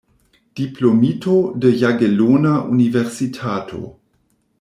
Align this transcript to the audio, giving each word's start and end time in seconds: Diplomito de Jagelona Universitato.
Diplomito 0.59 1.35
de 1.55 1.69
Jagelona 1.81 2.55
Universitato. 2.63 3.83